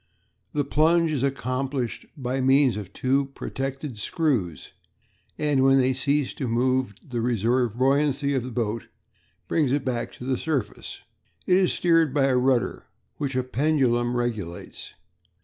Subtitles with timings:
[0.53, 4.71] The plunge is accomplished by means of two protected screws,
[5.37, 8.87] and when they cease to move the reserve buoyancy of the boat
[9.47, 11.01] brings it back to the surface.
[11.45, 12.87] It is steered by a rudder
[13.17, 14.95] which a pendulum regulates.